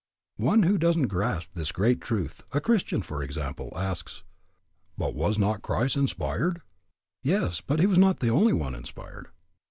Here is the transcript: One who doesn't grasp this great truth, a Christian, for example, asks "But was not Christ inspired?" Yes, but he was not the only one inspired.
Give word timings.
One 0.39 0.63
who 0.63 0.79
doesn't 0.79 1.09
grasp 1.09 1.49
this 1.53 1.71
great 1.71 2.01
truth, 2.01 2.41
a 2.53 2.59
Christian, 2.59 3.03
for 3.03 3.21
example, 3.21 3.71
asks 3.75 4.23
"But 4.97 5.13
was 5.13 5.37
not 5.37 5.61
Christ 5.61 5.95
inspired?" 5.95 6.63
Yes, 7.21 7.61
but 7.63 7.79
he 7.79 7.85
was 7.85 7.99
not 7.99 8.19
the 8.19 8.29
only 8.31 8.53
one 8.53 8.73
inspired. 8.73 9.27